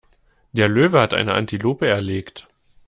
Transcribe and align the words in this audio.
Der 0.51 0.67
Löwe 0.67 0.99
hat 0.99 1.13
eine 1.13 1.35
Antilope 1.35 1.85
erlegt. 1.85 2.47